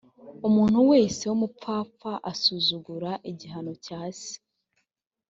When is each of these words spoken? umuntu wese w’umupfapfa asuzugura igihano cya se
umuntu 0.47 0.79
wese 0.91 1.21
w’umupfapfa 1.29 2.11
asuzugura 2.31 3.11
igihano 3.31 3.71
cya 3.85 4.01
se 4.19 4.35